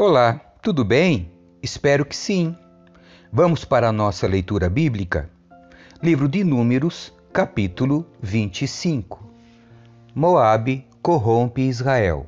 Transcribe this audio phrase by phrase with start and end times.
[0.00, 1.28] Olá, tudo bem?
[1.60, 2.54] Espero que sim.
[3.32, 5.28] Vamos para a nossa leitura bíblica?
[6.00, 9.28] Livro de Números, capítulo 25.
[10.14, 12.26] Moabe corrompe Israel.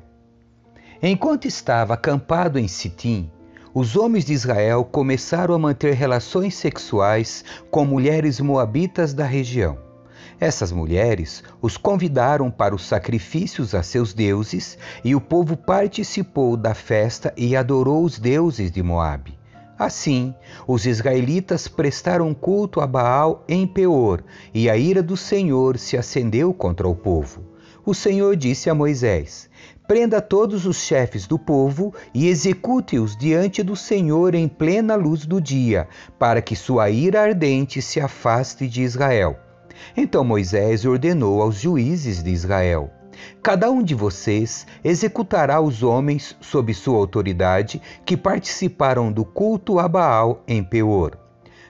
[1.01, 3.31] Enquanto estava acampado em Sitim,
[3.73, 9.77] os homens de Israel começaram a manter relações sexuais com mulheres moabitas da região.
[10.41, 16.73] Essas mulheres os convidaram para os sacrifícios a seus deuses, e o povo participou da
[16.73, 19.37] festa e adorou os deuses de Moabe.
[19.77, 20.33] Assim,
[20.67, 26.51] os israelitas prestaram culto a Baal em Peor, e a ira do Senhor se acendeu
[26.55, 27.43] contra o povo.
[27.85, 29.47] O Senhor disse a Moisés:
[29.87, 35.39] Prenda todos os chefes do povo e execute-os diante do Senhor em plena luz do
[35.39, 35.87] dia,
[36.17, 39.37] para que sua ira ardente se afaste de Israel.
[39.95, 42.89] Então Moisés ordenou aos juízes de Israel:
[43.43, 49.87] Cada um de vocês executará os homens sob sua autoridade que participaram do culto a
[49.87, 51.17] Baal em Peor.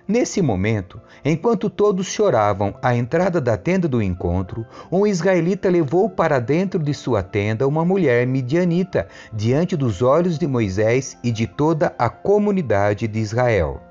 [0.08, 6.38] Nesse momento, enquanto todos choravam à entrada da tenda do encontro, um israelita levou para
[6.38, 11.96] dentro de sua tenda uma mulher midianita, diante dos olhos de Moisés e de toda
[11.98, 13.91] a comunidade de Israel.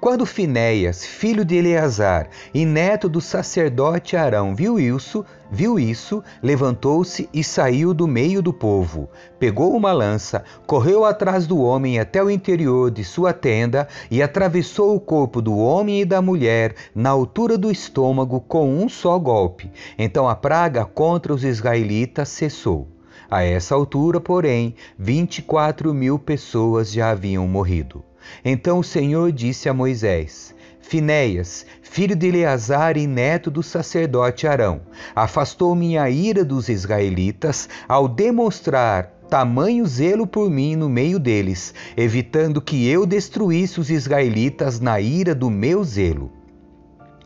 [0.00, 7.28] Quando Finéias, filho de Eleazar e neto do sacerdote Arão, viu isso, viu isso, levantou-se
[7.34, 9.10] e saiu do meio do povo.
[9.38, 14.96] Pegou uma lança, correu atrás do homem até o interior de sua tenda e atravessou
[14.96, 19.70] o corpo do homem e da mulher na altura do estômago com um só golpe.
[19.98, 22.88] Então a praga contra os israelitas cessou.
[23.30, 28.02] A essa altura, porém, 24 mil pessoas já haviam morrido.
[28.44, 34.80] Então o Senhor disse a Moisés: Finéias, filho de Eleazar e neto do sacerdote Arão,
[35.14, 42.60] afastou minha ira dos israelitas ao demonstrar tamanho zelo por mim no meio deles, evitando
[42.60, 46.39] que eu destruísse os israelitas na ira do meu zelo.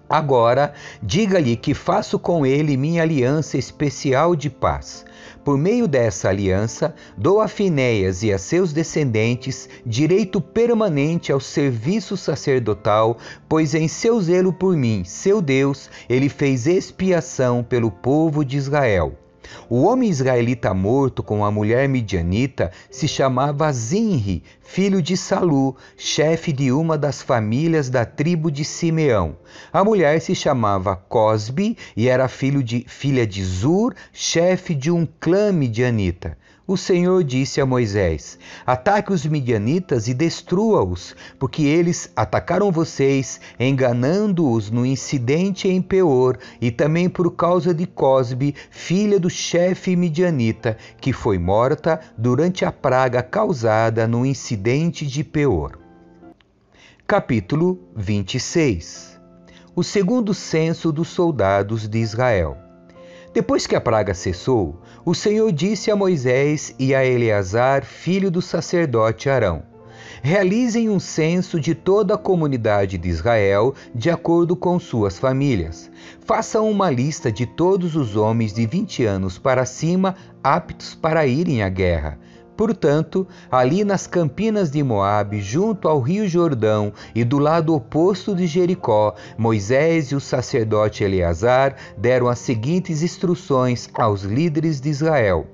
[0.08, 5.04] Agora, diga-lhe que faço com ele minha aliança especial de paz.
[5.42, 12.16] Por meio dessa aliança, dou a Finéias e a seus descendentes direito permanente ao serviço
[12.16, 18.56] sacerdotal, pois em seu zelo por mim, seu Deus, ele fez expiação pelo povo de
[18.56, 19.23] Israel.
[19.68, 26.52] O homem israelita morto com a mulher midianita se chamava Zinri, filho de Salu, chefe
[26.52, 29.36] de uma das famílias da tribo de Simeão.
[29.72, 35.06] A mulher se chamava Cosbi e era filho de, filha de Zur, chefe de um
[35.20, 36.36] clã midianita.
[36.66, 44.70] O Senhor disse a Moisés: Ataque os midianitas e destrua-os, porque eles atacaram vocês, enganando-os
[44.70, 51.12] no incidente em Peor, e também por causa de Cosbe, filha do chefe midianita, que
[51.12, 55.78] foi morta durante a praga causada no incidente de Peor.
[57.06, 59.20] Capítulo 26
[59.76, 62.56] O segundo censo dos soldados de Israel.
[63.34, 68.40] Depois que a praga cessou, o Senhor disse a Moisés e a Eleazar, filho do
[68.40, 69.62] sacerdote Arão:
[70.22, 75.90] Realizem um censo de toda a comunidade de Israel, de acordo com suas famílias.
[76.24, 81.62] Façam uma lista de todos os homens de 20 anos para cima aptos para irem
[81.62, 82.18] à guerra
[82.56, 88.46] Portanto, ali nas campinas de Moabe, junto ao rio Jordão e do lado oposto de
[88.46, 95.46] Jericó, Moisés e o sacerdote Eleazar deram as seguintes instruções aos líderes de Israel: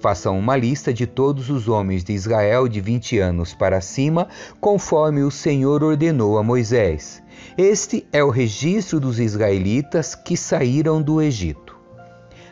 [0.00, 4.26] Façam uma lista de todos os homens de Israel de 20 anos para cima,
[4.60, 7.22] conforme o Senhor ordenou a Moisés.
[7.56, 11.78] Este é o registro dos israelitas que saíram do Egito.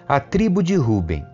[0.07, 1.25] A tribo de Ruben.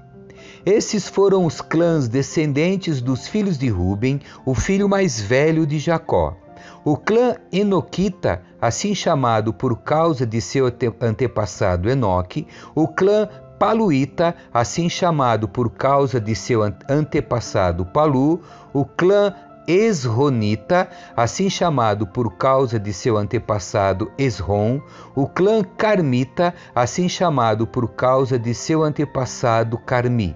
[0.67, 6.39] Esses foram os clãs descendentes dos filhos de Ruben, o filho mais velho de Jacó.
[6.83, 10.65] O clã Enoquita, assim chamado por causa de seu
[11.01, 18.41] antepassado Enoque, o clã Paluíta, assim chamado por causa de seu antepassado Palu,
[18.73, 19.35] o clã
[19.69, 24.81] Esronita, assim chamado por causa de seu antepassado Esron,
[25.15, 30.35] o clã Carmita, assim chamado por causa de seu antepassado Carmi.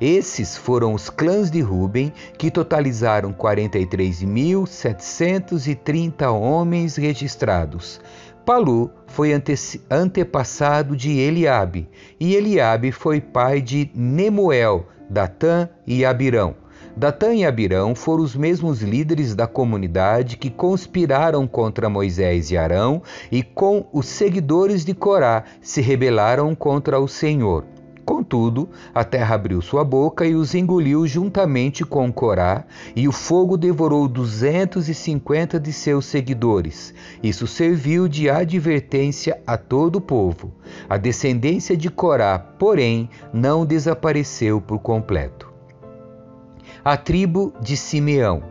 [0.00, 8.00] Esses foram os clãs de Ruben, que totalizaram 43.730 homens registrados.
[8.44, 11.88] Palu foi ante antepassado de Eliabe,
[12.18, 16.56] e Eliabe foi pai de Nemuel, Datã e Abirão.
[16.96, 23.02] Datã e Abirão foram os mesmos líderes da comunidade que conspiraram contra Moisés e Arão
[23.30, 27.64] e com os seguidores de Corá se rebelaram contra o Senhor.
[28.04, 32.64] Contudo, a terra abriu sua boca e os engoliu juntamente com Corá,
[32.94, 36.92] e o fogo devorou duzentos e cinquenta de seus seguidores.
[37.22, 40.52] Isso serviu de advertência a todo o povo.
[40.88, 45.52] A descendência de Corá, porém, não desapareceu por completo.
[46.84, 48.42] A tribo de Simeão.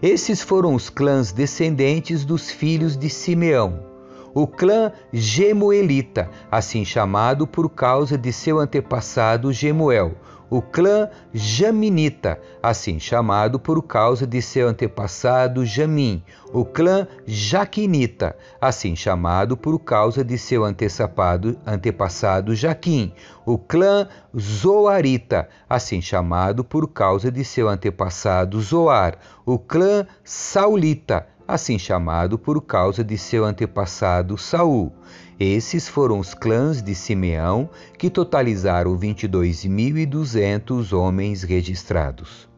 [0.00, 3.93] Esses foram os clãs descendentes dos filhos de Simeão
[4.34, 10.16] o clã Gemuelita, assim chamado por causa de seu antepassado Gemuel,
[10.50, 16.22] o clã Jaminita, assim chamado por causa de seu antepassado Jamim,
[16.52, 23.12] o clã Jaquinita, assim chamado por causa de seu antepassado Jaquim,
[23.44, 24.06] o clã
[24.38, 32.62] Zoarita, assim chamado por causa de seu antepassado Zoar, o clã Saulita, assim chamado por
[32.62, 34.92] causa de seu antepassado Saul.
[35.38, 37.68] Esses foram os clãs de Simeão,
[37.98, 42.48] que totalizaram 22.200 homens registrados.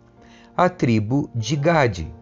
[0.56, 2.14] A tribo de Gade.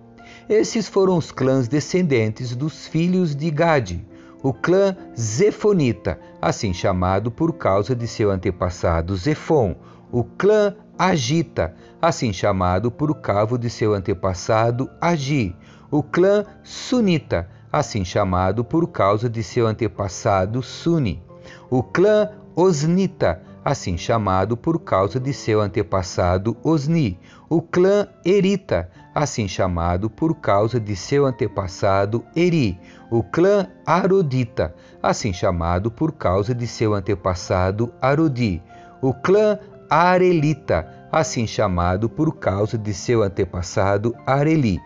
[0.49, 4.07] Esses foram os clãs descendentes dos filhos de Gade.
[4.43, 9.75] O clã Zefonita, assim chamado por causa de seu antepassado Zefon.
[10.13, 15.57] O clã Agita, assim chamado por causa de seu antepassado Agi
[15.95, 21.23] o clã sunita, assim chamado por causa de seu antepassado Suni,
[21.71, 27.17] o clã osnita, assim chamado por causa de seu antepassado Osni,
[27.49, 32.77] o clã erita, assim chamado por causa de seu antepassado Eri,
[33.09, 38.61] o clã arodita, assim chamado por causa de seu antepassado Arodi,
[39.01, 44.81] o clã arelita, assim chamado por causa de seu antepassado Areli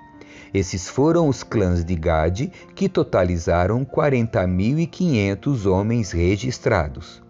[0.52, 7.22] esses foram os clãs de Gade, que totalizaram 40.500 homens registrados.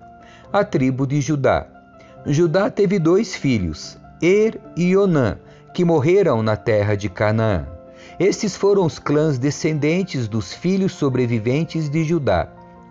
[0.53, 1.67] A tribo de Judá.
[2.27, 5.39] Judá teve dois filhos, Er e Onã,
[5.75, 7.67] que morreram na terra de Canaã.
[8.19, 12.49] Estes foram os clãs descendentes dos filhos sobreviventes de Judá.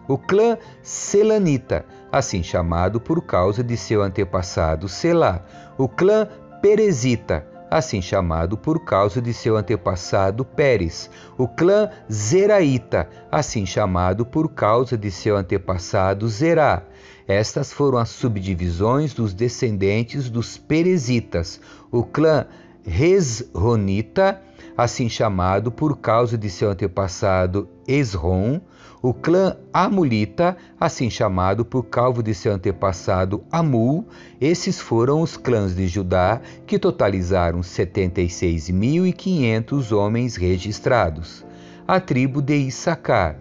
[0.07, 5.43] O clã Selanita, assim chamado por causa de seu antepassado Selá.
[5.77, 6.27] O clã
[6.61, 14.49] Perezita, assim chamado por causa de seu antepassado Pérez, o clã Zeraíta, assim chamado por
[14.49, 16.83] causa de seu antepassado Zerá.
[17.27, 21.59] Estas foram as subdivisões dos descendentes dos Perezitas,
[21.91, 22.45] o clã
[22.89, 24.41] Resronita,
[24.77, 28.61] assim chamado por causa de seu antepassado Esron,
[29.01, 34.07] o clã Amulita, assim chamado por causa de seu antepassado Amul,
[34.39, 41.45] esses foram os clãs de Judá que totalizaram 76.500 homens registrados.
[41.85, 43.37] A tribo de Issacar.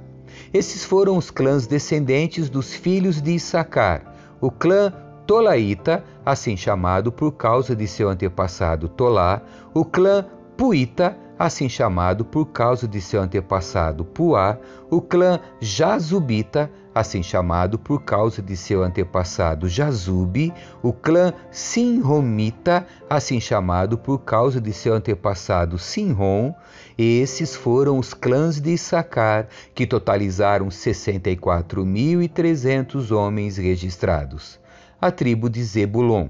[0.53, 4.13] Esses foram os clãs descendentes dos filhos de Issacar.
[4.41, 4.93] O clã
[5.27, 9.43] Tolaíta, assim chamado por causa de seu antepassado Tolá,
[9.75, 10.25] o clã
[10.57, 14.57] Puíta, assim chamado por causa de seu antepassado Puá,
[14.89, 23.39] o clã Jazubita, assim chamado por causa de seu antepassado Jazube, o clã Sinromita, assim
[23.39, 26.55] chamado por causa de seu antepassado Sinrom.
[26.97, 34.59] Esses foram os clãs de Issacar, que totalizaram 64.300 homens registrados.
[35.01, 36.29] A tribo de Zebulon.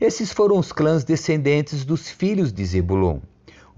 [0.00, 3.20] Esses foram os clãs descendentes dos filhos de Zebulon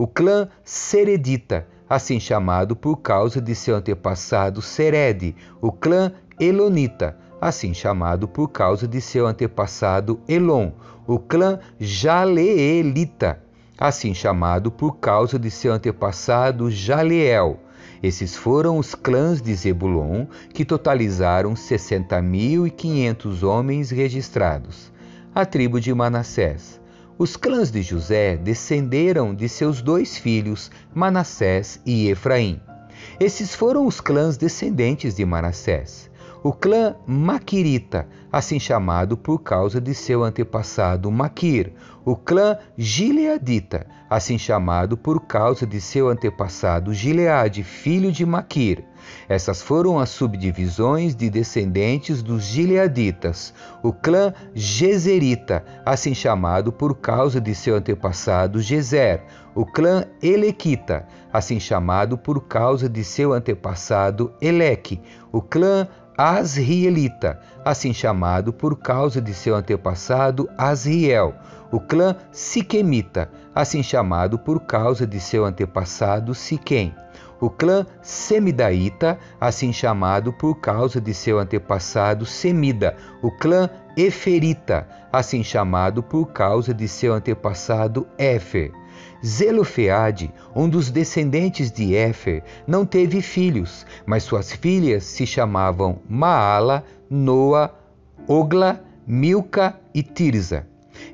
[0.00, 6.10] o clã Seredita, assim chamado por causa de seu antepassado Serede, o clã
[6.40, 10.70] Elonita, assim chamado por causa de seu antepassado Elon,
[11.06, 13.42] o clã Jaleelita,
[13.76, 17.60] assim chamado por causa de seu antepassado Jaleel.
[18.02, 24.90] Esses foram os clãs de Zebulon, que totalizaram 60.500 homens registrados.
[25.34, 26.80] A tribo de Manassés.
[27.18, 32.60] Os clãs de José descenderam de seus dois filhos, Manassés e Efraim.
[33.18, 36.09] Esses foram os clãs descendentes de Manassés
[36.42, 41.72] o clã Maquirita, assim chamado por causa de seu antepassado Maquir,
[42.04, 48.84] o clã Gileadita, assim chamado por causa de seu antepassado Gileade, filho de Maquir.
[49.28, 57.40] Essas foram as subdivisões de descendentes dos Gileaditas, o clã Gezerita, assim chamado por causa
[57.40, 59.22] de seu antepassado Gezer,
[59.54, 65.00] o clã Elequita, assim chamado por causa de seu antepassado Eleque,
[65.32, 65.88] o clã
[66.22, 71.34] Asrielita, assim chamado por causa de seu antepassado Asriel,
[71.72, 76.94] o clã Siquemita, assim chamado por causa de seu antepassado Siquém,
[77.40, 85.42] o clã Semidaíta, assim chamado por causa de seu antepassado Semida, o clã Eferita, assim
[85.42, 88.72] chamado por causa de seu antepassado Éfer.
[89.24, 96.84] Zelofeade, um dos descendentes de Éfer, não teve filhos, mas suas filhas se chamavam Maala,
[97.08, 97.74] Noa,
[98.26, 100.66] Ogla, Milca e Tirza.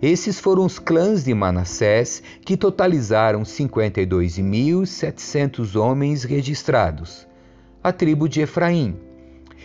[0.03, 7.27] Esses foram os clãs de Manassés, que totalizaram 52.700 homens registrados.
[7.83, 8.97] A tribo de Efraim.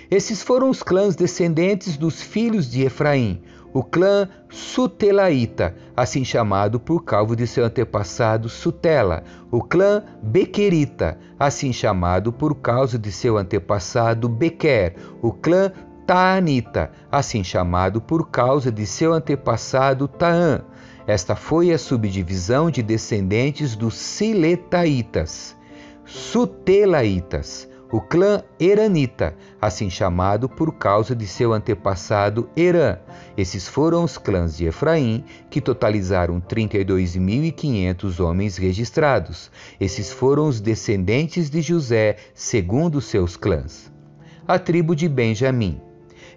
[0.09, 3.41] Esses foram os clãs descendentes dos filhos de Efraim,
[3.73, 11.71] o clã Sutelaíta, assim chamado por causa de seu antepassado Sutela, o clã Bequerita, assim
[11.71, 15.71] chamado por causa de seu antepassado Bequer, o clã
[16.05, 20.61] Taanita, assim chamado por causa de seu antepassado Taã.
[21.07, 25.55] Esta foi a subdivisão de descendentes dos Siletaitas.
[26.05, 32.98] Sutelaitas, o clã Eranita, assim chamado por causa de seu antepassado Eran.
[33.38, 39.51] Esses foram os clãs de Efraim, que totalizaram 32.500 homens registrados.
[39.79, 43.91] Esses foram os descendentes de José, segundo seus clãs.
[44.48, 45.81] A tribo de Benjamim.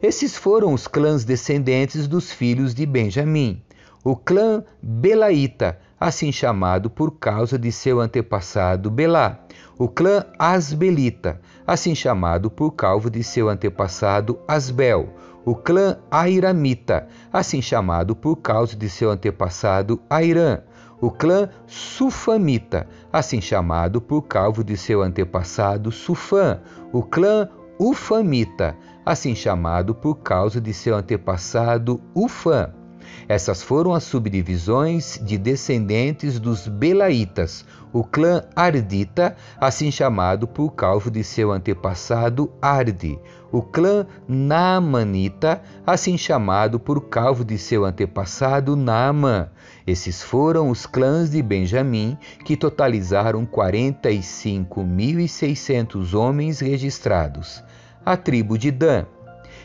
[0.03, 3.63] Esses foram os clãs descendentes dos filhos de Benjamim.
[4.03, 9.39] O clã Belaíta, assim chamado por causa de seu antepassado Belá.
[9.79, 15.09] O clã Asbelita, assim chamado por causa de seu antepassado Asbel.
[15.47, 20.59] O clã Airamita, assim chamado por causa de seu antepassado Airã.
[21.01, 26.61] O clã Sufamita, assim chamado por causa de seu antepassado Sufã.
[26.93, 27.49] O clã
[27.81, 32.84] Ufamita, assim chamado por causa de seu antepassado Ufã.
[33.29, 41.11] Essas foram as subdivisões de descendentes dos Belaitas, o clã Ardita, assim chamado por causa
[41.11, 43.19] de seu antepassado Arde,
[43.53, 49.49] o clã Naamanita, assim chamado por causa de seu antepassado Naamã.
[49.87, 57.63] Esses foram os clãs de Benjamim, que totalizaram 45.600 homens registrados
[58.05, 59.07] a tribo de Dan.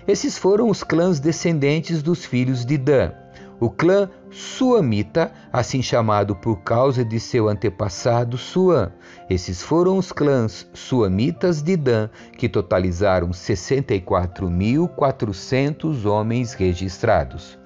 [0.08, 3.12] Esses foram os clãs descendentes dos filhos de Dan.
[3.60, 8.94] O clã Suamita, assim chamado por causa de seu antepassado Suam.
[9.30, 17.60] Esses foram os clãs Suamitas de Dan, que totalizaram 64.400 homens registrados.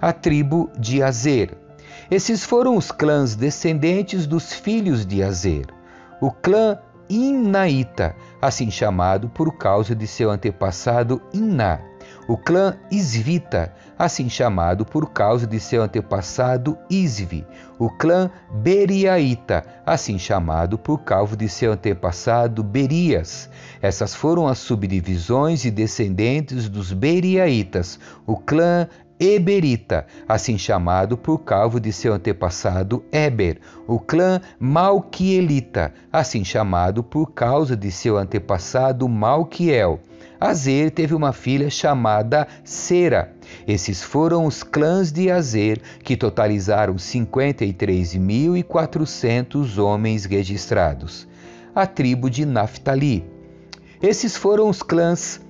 [0.00, 1.58] A tribo de Azer.
[2.10, 5.66] Esses foram os clãs descendentes dos filhos de Azer.
[6.20, 6.78] O clã
[7.08, 11.80] Inaíta, assim chamado por causa de seu antepassado Iná.
[12.28, 17.46] O clã Isvita, assim chamado por causa de seu antepassado Isvi.
[17.78, 23.50] O clã Beriaíta, assim chamado por causa de seu antepassado Berias.
[23.82, 28.00] Essas foram as subdivisões e descendentes dos Beriaitas.
[28.26, 28.88] O clã
[29.20, 37.32] Eberita, assim chamado por causa de seu antepassado Eber, o clã Malquielita, assim chamado por
[37.32, 40.00] causa de seu antepassado Malquiel.
[40.40, 43.34] Azer teve uma filha chamada Sera.
[43.66, 51.28] Esses foram os clãs de Azer, que totalizaram 53.400 homens registrados.
[51.74, 53.24] A tribo de Naphtali.
[54.02, 55.40] Esses foram os clãs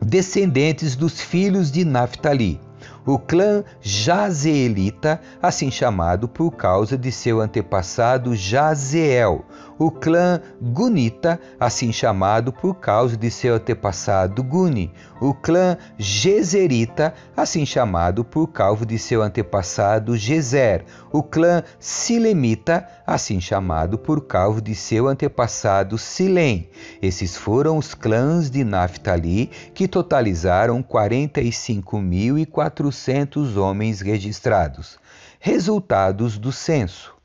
[0.00, 2.58] descendentes dos filhos de Naphtali
[3.06, 9.44] o clã Jazeelita, assim chamado por causa de seu antepassado Jazeel,
[9.78, 17.66] o clã Gunita, assim chamado por causa de seu antepassado Guni, o clã Gezerita, assim
[17.66, 24.74] chamado por causa de seu antepassado Gezer, o clã Silemita, assim chamado por causa de
[24.74, 26.68] seu antepassado Silem.
[27.00, 34.98] Esses foram os clãs de Naphtali que totalizaram 45.400 homens registrados.
[35.38, 37.15] Resultados do censo.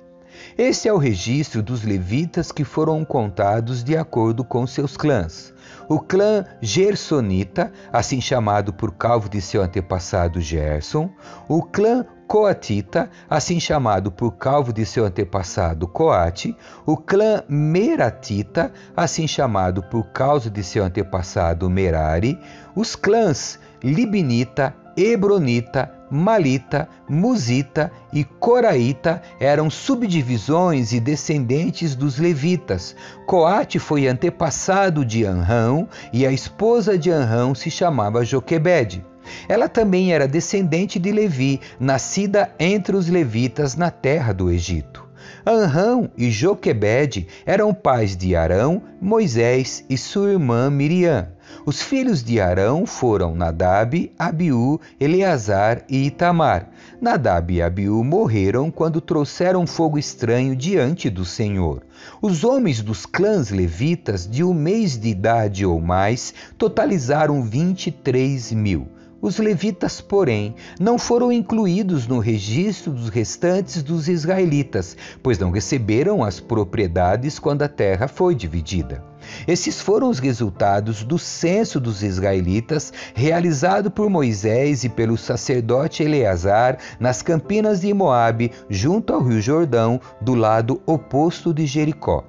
[0.63, 5.51] Este é o registro dos levitas que foram contados de acordo com seus clãs.
[5.89, 11.10] o clã Gersonita, assim chamado por causa de seu antepassado Gerson,
[11.50, 19.27] o clã Coatita, assim chamado por causa de seu antepassado Coate, o clã Meratita, assim
[19.27, 22.39] chamado por causa de seu antepassado Merari,
[22.75, 32.94] os clãs Libinita, Hebronita, Malita, Musita e Coraíta eram subdivisões e descendentes dos levitas.
[33.25, 39.06] Coate foi antepassado de Anrão e a esposa de Anrão se chamava Joquebede.
[39.48, 45.10] Ela também era descendente de Levi, nascida entre os levitas na terra do Egito.
[45.46, 51.30] Anrão e Joquebede eram pais de Arão, Moisés e sua irmã Miriam.
[51.65, 56.70] Os filhos de Arão foram Nadab, Abiú, Eleazar e Itamar.
[57.00, 61.84] Nadab e Abiú morreram quando trouxeram fogo estranho diante do Senhor.
[62.22, 68.88] Os homens dos clãs levitas de um mês de idade ou mais totalizaram 23 mil.
[69.22, 76.24] Os levitas, porém, não foram incluídos no registro dos restantes dos israelitas, pois não receberam
[76.24, 79.11] as propriedades quando a terra foi dividida.
[79.48, 86.78] Esses foram os resultados do censo dos israelitas, realizado por Moisés e pelo sacerdote Eleazar
[87.00, 92.24] nas campinas de Moabe, junto ao rio Jordão, do lado oposto de Jericó.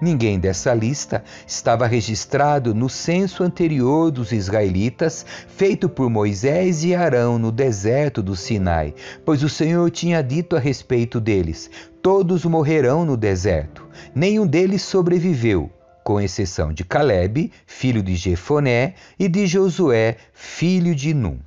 [0.00, 7.36] Ninguém dessa lista estava registrado no censo anterior dos israelitas, feito por Moisés e Arão
[7.36, 11.68] no deserto do Sinai, pois o Senhor tinha dito a respeito deles:
[12.00, 13.88] todos morrerão no deserto.
[14.14, 15.68] Nenhum deles sobreviveu,
[16.08, 21.38] com exceção de Caleb, filho de Jefoné, e de Josué, filho de Num.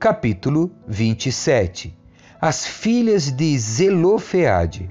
[0.00, 1.96] Capítulo 27
[2.40, 4.90] As filhas de Zelofeade.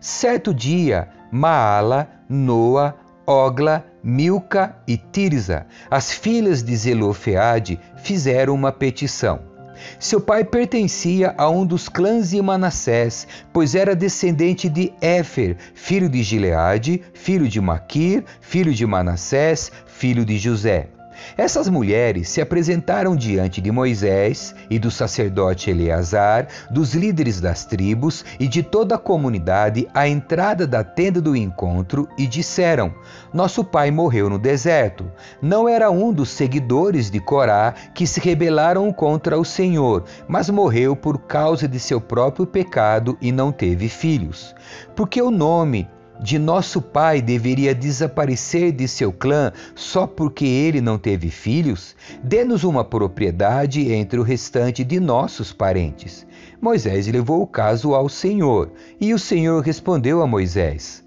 [0.00, 9.49] Certo dia, Maala, Noa, Ogla, Milca e Tirza, as filhas de Zelofeade, fizeram uma petição.
[9.98, 16.08] Seu pai pertencia a um dos clãs de Manassés, pois era descendente de Éfer, filho
[16.08, 20.88] de Gileade, filho de Maquir, filho de Manassés, filho de José.
[21.36, 28.24] Essas mulheres se apresentaram diante de Moisés e do sacerdote Eleazar, dos líderes das tribos
[28.38, 32.92] e de toda a comunidade à entrada da tenda do encontro e disseram:
[33.32, 35.10] Nosso pai morreu no deserto.
[35.40, 40.94] Não era um dos seguidores de Corá que se rebelaram contra o Senhor, mas morreu
[40.96, 44.54] por causa de seu próprio pecado e não teve filhos.
[44.94, 45.88] Porque o nome
[46.22, 51.96] de nosso pai deveria desaparecer de seu clã só porque ele não teve filhos?
[52.22, 56.26] Dê-nos uma propriedade entre o restante de nossos parentes.
[56.60, 61.02] Moisés levou o caso ao Senhor, e o Senhor respondeu a Moisés: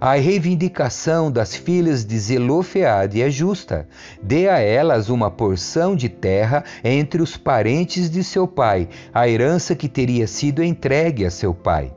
[0.00, 3.88] a reivindicação das filhas de Zelofeade é justa.
[4.22, 9.74] Dê a elas uma porção de terra entre os parentes de seu pai, a herança
[9.74, 11.92] que teria sido entregue a seu pai.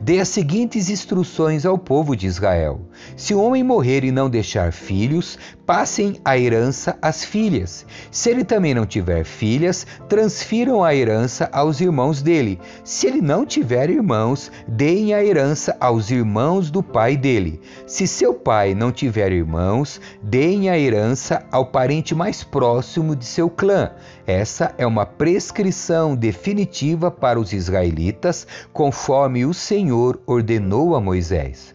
[0.00, 2.80] Dê as seguintes instruções ao povo de Israel:
[3.16, 7.86] Se o homem morrer e não deixar filhos, passem a herança às filhas.
[8.10, 12.60] Se ele também não tiver filhas, transfiram a herança aos irmãos dele.
[12.82, 17.60] Se ele não tiver irmãos, deem a herança aos irmãos do pai dele.
[17.86, 23.48] Se seu pai não tiver irmãos, deem a herança ao parente mais próximo de seu
[23.48, 23.90] clã.
[24.26, 31.73] Essa é uma prescrição definitiva para os israelitas, conforme o Senhor ordenou a Moisés.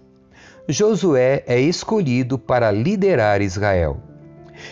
[0.72, 3.98] Josué é escolhido para liderar Israel.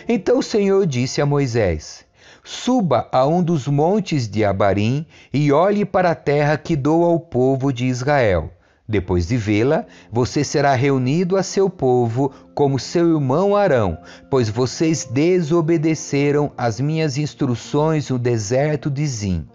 [0.08, 2.04] Então o Senhor disse a Moisés:
[2.44, 7.18] Suba a um dos montes de Abarim e olhe para a terra que dou ao
[7.18, 8.52] povo de Israel.
[8.88, 13.98] Depois de vê-la, você será reunido a seu povo como seu irmão Arão,
[14.30, 19.48] pois vocês desobedeceram as minhas instruções no deserto de Zim.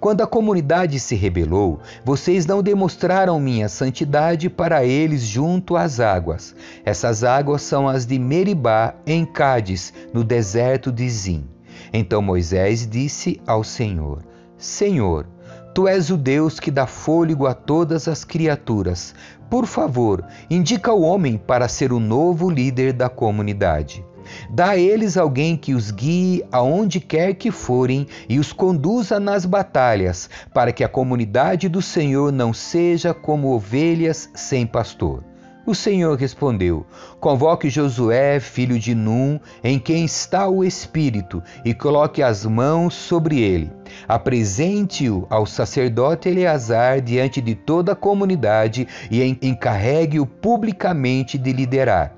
[0.00, 6.54] Quando a comunidade se rebelou, vocês não demonstraram minha santidade para eles junto às águas.
[6.84, 11.44] Essas águas são as de Meribá, em Cádiz, no deserto de Zim.
[11.92, 14.22] Então Moisés disse ao Senhor:
[14.56, 15.26] Senhor,
[15.78, 19.14] Tu és o Deus que dá fôlego a todas as criaturas.
[19.48, 24.04] Por favor, indica o homem para ser o novo líder da comunidade.
[24.50, 29.44] Dá a eles alguém que os guie aonde quer que forem e os conduza nas
[29.44, 35.22] batalhas, para que a comunidade do Senhor não seja como ovelhas sem pastor.
[35.68, 36.86] O Senhor respondeu:
[37.20, 43.42] Convoque Josué, filho de Num, em quem está o Espírito, e coloque as mãos sobre
[43.42, 43.70] ele.
[44.08, 52.17] Apresente-o ao sacerdote Eleazar diante de toda a comunidade e encarregue-o publicamente de liderar.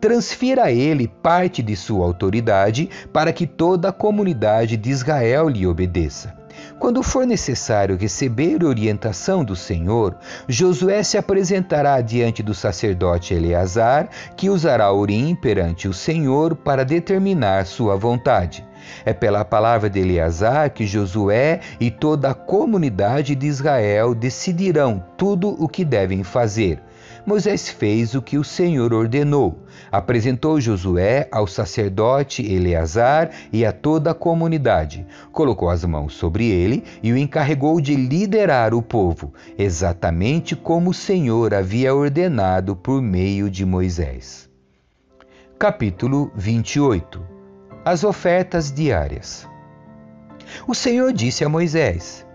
[0.00, 5.66] Transfira a ele parte de sua autoridade para que toda a comunidade de Israel lhe
[5.66, 6.40] obedeça.
[6.78, 10.16] Quando for necessário receber orientação do Senhor,
[10.48, 17.66] Josué se apresentará diante do sacerdote Eleazar, que usará Urim perante o Senhor para determinar
[17.66, 18.66] sua vontade.
[19.04, 25.54] É pela palavra de Eleazar que Josué e toda a comunidade de Israel decidirão tudo
[25.62, 26.82] o que devem fazer.
[27.30, 29.60] Moisés fez o que o Senhor ordenou.
[29.92, 35.06] Apresentou Josué ao sacerdote Eleazar e a toda a comunidade.
[35.30, 40.94] Colocou as mãos sobre ele e o encarregou de liderar o povo, exatamente como o
[40.94, 44.50] Senhor havia ordenado por meio de Moisés.
[45.56, 47.22] Capítulo 28
[47.84, 49.48] As ofertas diárias.
[50.66, 52.26] O Senhor disse a Moisés: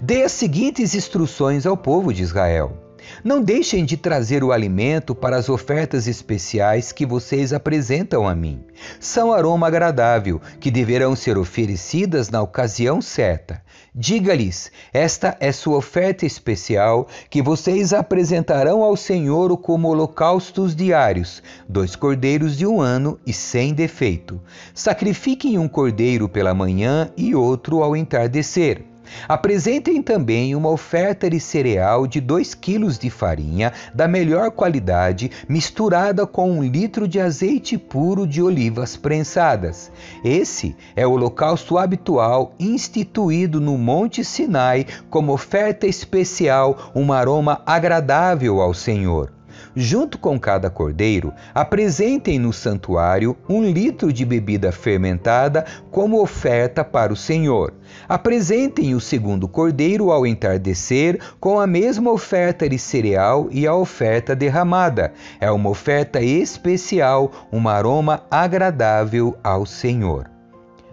[0.00, 2.83] Dê as seguintes instruções ao povo de Israel.
[3.24, 8.60] Não deixem de trazer o alimento para as ofertas especiais que vocês apresentam a mim.
[9.00, 13.62] São aroma agradável, que deverão ser oferecidas na ocasião certa.
[13.94, 21.96] Diga-lhes: esta é sua oferta especial que vocês apresentarão ao Senhor como holocaustos diários, dois
[21.96, 24.38] cordeiros de um ano e sem defeito.
[24.74, 28.84] Sacrifiquem um cordeiro pela manhã e outro ao entardecer.
[29.28, 36.26] Apresentem também uma oferta de cereal de 2 quilos de farinha da melhor qualidade, misturada
[36.26, 39.90] com um litro de azeite puro de olivas prensadas.
[40.24, 48.60] Esse é o holocausto habitual instituído no Monte Sinai como oferta especial, um aroma agradável
[48.60, 49.32] ao Senhor.
[49.76, 57.12] Junto com cada cordeiro, apresentem no santuário um litro de bebida fermentada como oferta para
[57.12, 57.74] o Senhor.
[58.08, 64.36] Apresentem o segundo cordeiro ao entardecer com a mesma oferta de cereal e a oferta
[64.36, 65.12] derramada.
[65.40, 70.30] É uma oferta especial, um aroma agradável ao Senhor.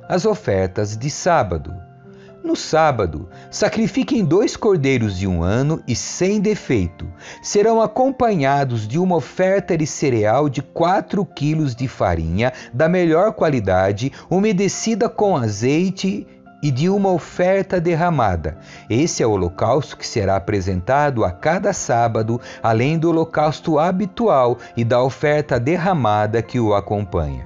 [0.10, 1.91] As ofertas de sábado.
[2.44, 7.08] No sábado, sacrifiquem dois cordeiros de um ano e sem defeito.
[7.42, 14.12] Serão acompanhados de uma oferta de cereal de 4 quilos de farinha da melhor qualidade,
[14.28, 16.28] umedecida com azeite
[16.64, 18.58] e de uma oferta derramada.
[18.90, 24.84] Esse é o holocausto que será apresentado a cada sábado, além do holocausto habitual e
[24.84, 27.46] da oferta derramada que o acompanha.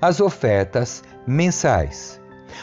[0.00, 2.19] As ofertas mensais.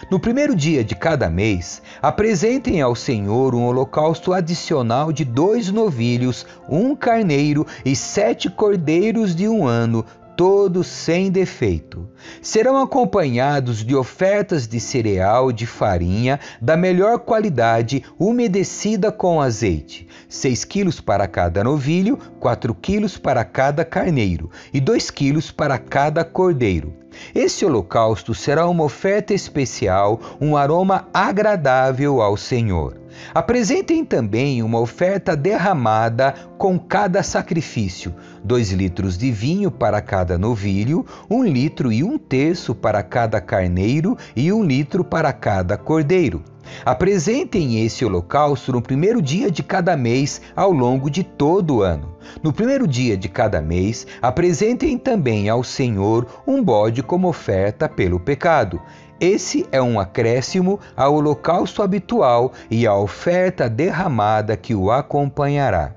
[0.09, 6.45] No primeiro dia de cada mês, apresentem ao Senhor um holocausto adicional de dois novilhos,
[6.69, 10.05] um carneiro e sete cordeiros de um ano,
[10.37, 12.07] todos sem defeito.
[12.43, 20.63] Serão acompanhados de ofertas de cereal de farinha da melhor qualidade, umedecida com azeite, seis
[20.63, 26.93] quilos para cada novilho, quatro quilos para cada carneiro e dois quilos para cada cordeiro.
[27.33, 32.95] Esse holocausto será uma oferta especial, um aroma agradável ao Senhor.
[33.33, 41.05] Apresentem também uma oferta derramada com cada sacrifício: dois litros de vinho para cada novilho,
[41.29, 46.43] um litro e um terço para cada carneiro e um litro para cada cordeiro.
[46.85, 52.15] Apresentem esse holocausto no primeiro dia de cada mês ao longo de todo o ano.
[52.43, 58.19] No primeiro dia de cada mês, apresentem também ao Senhor um bode como oferta pelo
[58.19, 58.81] pecado.
[59.19, 65.95] Esse é um acréscimo ao holocausto habitual e à oferta derramada que o acompanhará.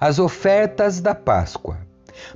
[0.00, 1.76] As ofertas da Páscoa.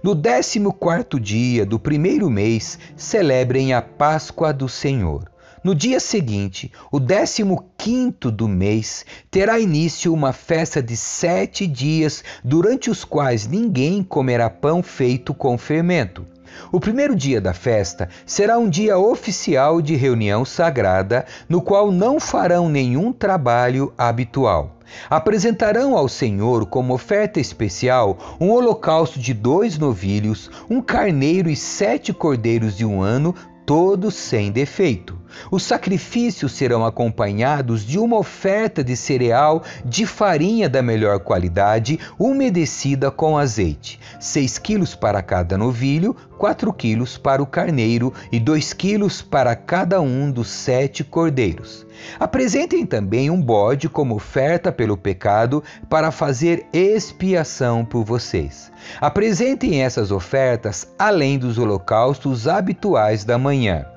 [0.03, 5.31] No décimo quarto dia do primeiro mês, celebrem a Páscoa do Senhor.
[5.65, 12.23] No dia seguinte, o décimo quinto do mês, terá início uma festa de sete dias,
[12.45, 16.27] durante os quais ninguém comerá pão feito com fermento.
[16.73, 22.19] O primeiro dia da festa será um dia oficial de reunião sagrada, no qual não
[22.19, 24.77] farão nenhum trabalho habitual.
[25.11, 32.12] Apresentarão ao Senhor como oferta especial um holocausto de dois novilhos, um carneiro e sete
[32.12, 35.19] cordeiros de um ano, todos sem defeito.
[35.51, 43.11] Os sacrifícios serão acompanhados de uma oferta de cereal de farinha da melhor qualidade, umedecida
[43.11, 49.22] com azeite, 6 quilos para cada novilho, 4 quilos para o carneiro e 2 quilos
[49.22, 51.87] para cada um dos sete cordeiros.
[52.18, 58.70] Apresentem também um bode como oferta pelo pecado para fazer expiação por vocês.
[59.01, 63.96] Apresentem essas ofertas além dos holocaustos habituais da manhã.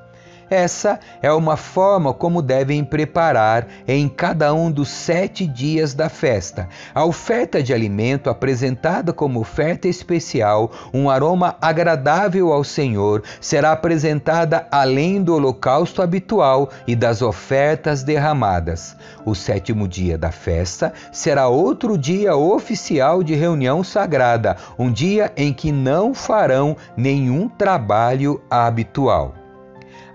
[0.50, 6.68] Essa é uma forma como devem preparar em cada um dos sete dias da festa.
[6.94, 14.68] A oferta de alimento apresentada como oferta especial, um aroma agradável ao Senhor, será apresentada
[14.72, 18.96] além do holocausto habitual e das ofertas derramadas.
[19.24, 25.54] O sétimo dia da festa será outro dia oficial de reunião sagrada, um dia em
[25.54, 29.38] que não farão nenhum trabalho habitual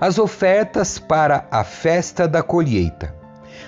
[0.01, 3.15] as ofertas para a festa da colheita.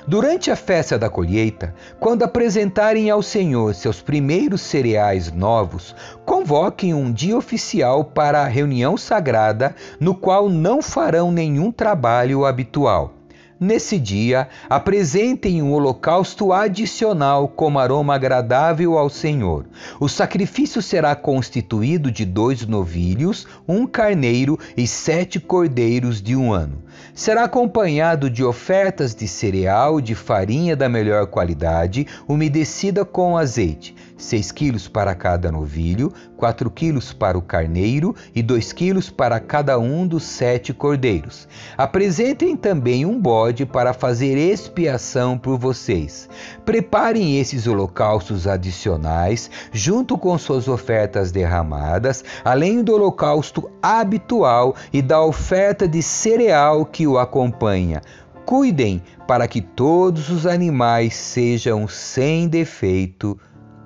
[0.07, 7.13] Durante a festa da colheita, quando apresentarem ao Senhor seus primeiros cereais novos, convoquem um
[7.13, 13.16] dia oficial para a reunião sagrada, no qual não farão nenhum trabalho habitual.
[13.59, 19.65] Nesse dia, apresentem um holocausto adicional como aroma agradável ao Senhor.
[19.99, 26.83] O sacrifício será constituído de dois novilhos, um carneiro e sete cordeiros de um ano.
[27.15, 34.53] Será acompanhado de ofertas de cereal de farinha da melhor qualidade, umedecida com azeite 6
[34.53, 40.07] quilos para cada novilho, 4 quilos para o carneiro e 2 quilos para cada um
[40.07, 41.47] dos sete cordeiros.
[41.77, 46.29] Apresentem também um bode para fazer expiação por vocês.
[46.65, 55.23] Preparem esses holocaustos adicionais, junto com suas ofertas derramadas, além do holocausto habitual e da
[55.23, 58.01] oferta de cereal que o acompanha.
[58.47, 63.37] Cuidem para que todos os animais sejam sem defeito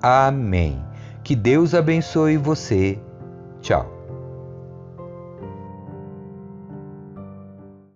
[0.01, 0.83] Amém.
[1.23, 2.97] Que Deus abençoe você.
[3.61, 4.00] Tchau.